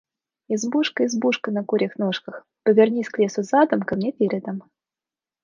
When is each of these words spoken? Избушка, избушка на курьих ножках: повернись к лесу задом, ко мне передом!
Избушка, 0.47 1.05
избушка 1.05 1.51
на 1.51 1.63
курьих 1.63 1.99
ножках: 1.99 2.47
повернись 2.63 3.09
к 3.09 3.19
лесу 3.19 3.43
задом, 3.43 3.81
ко 3.83 3.95
мне 3.95 4.11
передом! 4.11 4.63